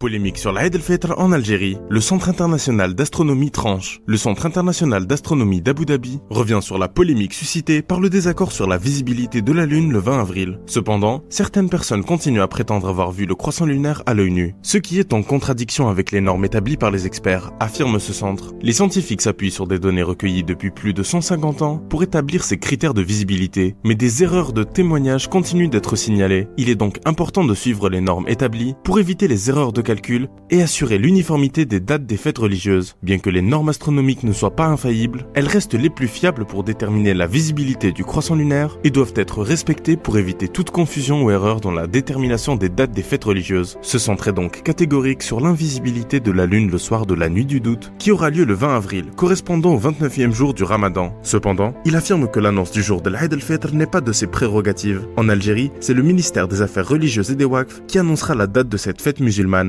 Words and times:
Polémique 0.00 0.38
sur 0.38 0.50
la 0.50 0.64
el-Fitr 0.64 1.12
en 1.18 1.30
Algérie. 1.30 1.76
Le 1.90 2.00
Centre 2.00 2.30
international 2.30 2.94
d'astronomie 2.94 3.50
tranche. 3.50 4.00
Le 4.06 4.16
Centre 4.16 4.46
international 4.46 5.06
d'astronomie 5.06 5.60
d'Abu 5.60 5.84
Dhabi 5.84 6.20
revient 6.30 6.60
sur 6.62 6.78
la 6.78 6.88
polémique 6.88 7.34
suscitée 7.34 7.82
par 7.82 8.00
le 8.00 8.08
désaccord 8.08 8.50
sur 8.50 8.66
la 8.66 8.78
visibilité 8.78 9.42
de 9.42 9.52
la 9.52 9.66
Lune 9.66 9.92
le 9.92 9.98
20 9.98 10.20
avril. 10.20 10.58
Cependant, 10.64 11.22
certaines 11.28 11.68
personnes 11.68 12.02
continuent 12.02 12.40
à 12.40 12.48
prétendre 12.48 12.88
avoir 12.88 13.12
vu 13.12 13.26
le 13.26 13.34
croissant 13.34 13.66
lunaire 13.66 14.02
à 14.06 14.14
l'œil 14.14 14.30
nu, 14.30 14.54
ce 14.62 14.78
qui 14.78 14.98
est 14.98 15.12
en 15.12 15.22
contradiction 15.22 15.90
avec 15.90 16.12
les 16.12 16.22
normes 16.22 16.46
établies 16.46 16.78
par 16.78 16.90
les 16.90 17.06
experts, 17.06 17.50
affirme 17.60 17.98
ce 17.98 18.14
centre. 18.14 18.54
Les 18.62 18.72
scientifiques 18.72 19.20
s'appuient 19.20 19.50
sur 19.50 19.66
des 19.66 19.78
données 19.78 20.02
recueillies 20.02 20.44
depuis 20.44 20.70
plus 20.70 20.94
de 20.94 21.02
150 21.02 21.60
ans 21.60 21.76
pour 21.76 22.02
établir 22.02 22.44
ces 22.44 22.56
critères 22.56 22.94
de 22.94 23.02
visibilité, 23.02 23.76
mais 23.84 23.96
des 23.96 24.22
erreurs 24.22 24.54
de 24.54 24.64
témoignage 24.64 25.28
continuent 25.28 25.68
d'être 25.68 25.94
signalées. 25.94 26.48
Il 26.56 26.70
est 26.70 26.74
donc 26.74 27.00
important 27.04 27.44
de 27.44 27.54
suivre 27.54 27.90
les 27.90 28.00
normes 28.00 28.28
établies 28.28 28.76
pour 28.82 28.98
éviter 28.98 29.28
les 29.28 29.50
erreurs 29.50 29.74
de 29.74 29.89
et 30.50 30.62
assurer 30.62 30.98
l'uniformité 30.98 31.64
des 31.64 31.80
dates 31.80 32.06
des 32.06 32.16
fêtes 32.16 32.38
religieuses. 32.38 32.96
Bien 33.02 33.18
que 33.18 33.30
les 33.30 33.42
normes 33.42 33.70
astronomiques 33.70 34.22
ne 34.22 34.32
soient 34.32 34.54
pas 34.54 34.66
infaillibles, 34.66 35.26
elles 35.34 35.48
restent 35.48 35.74
les 35.74 35.90
plus 35.90 36.08
fiables 36.08 36.44
pour 36.44 36.64
déterminer 36.64 37.14
la 37.14 37.26
visibilité 37.26 37.92
du 37.92 38.04
croissant 38.04 38.34
lunaire 38.34 38.78
et 38.84 38.90
doivent 38.90 39.14
être 39.16 39.42
respectées 39.42 39.96
pour 39.96 40.18
éviter 40.18 40.48
toute 40.48 40.70
confusion 40.70 41.24
ou 41.24 41.30
erreur 41.30 41.60
dans 41.60 41.72
la 41.72 41.86
détermination 41.86 42.56
des 42.56 42.68
dates 42.68 42.92
des 42.92 43.02
fêtes 43.02 43.24
religieuses. 43.24 43.78
Ce 43.82 43.98
centre 43.98 44.30
donc 44.32 44.62
catégorique 44.62 45.22
sur 45.22 45.40
l'invisibilité 45.40 46.20
de 46.20 46.30
la 46.30 46.46
lune 46.46 46.70
le 46.70 46.78
soir 46.78 47.06
de 47.06 47.14
la 47.14 47.28
nuit 47.28 47.46
du 47.46 47.60
doute, 47.60 47.92
qui 47.98 48.10
aura 48.10 48.30
lieu 48.30 48.44
le 48.44 48.54
20 48.54 48.76
avril, 48.76 49.06
correspondant 49.16 49.74
au 49.74 49.80
29e 49.80 50.32
jour 50.32 50.54
du 50.54 50.62
ramadan. 50.62 51.14
Cependant, 51.22 51.74
il 51.84 51.96
affirme 51.96 52.30
que 52.30 52.40
l'annonce 52.40 52.70
du 52.70 52.82
jour 52.82 53.00
de 53.00 53.10
l'Aïd 53.10 53.32
el-Fitr 53.32 53.74
n'est 53.74 53.86
pas 53.86 54.00
de 54.00 54.12
ses 54.12 54.26
prérogatives. 54.26 55.06
En 55.16 55.28
Algérie, 55.28 55.70
c'est 55.80 55.94
le 55.94 56.02
ministère 56.02 56.48
des 56.48 56.62
Affaires 56.62 56.88
religieuses 56.88 57.30
et 57.30 57.36
des 57.36 57.44
Waqf 57.44 57.82
qui 57.86 57.98
annoncera 57.98 58.34
la 58.34 58.46
date 58.46 58.68
de 58.68 58.76
cette 58.76 59.00
fête 59.00 59.20
musulmane. 59.20 59.68